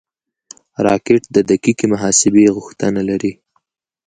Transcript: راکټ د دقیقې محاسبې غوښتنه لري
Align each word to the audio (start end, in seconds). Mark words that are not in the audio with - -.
راکټ 0.85 1.21
د 1.35 1.37
دقیقې 1.49 1.85
محاسبې 1.93 2.45
غوښتنه 2.55 3.01
لري 3.09 3.33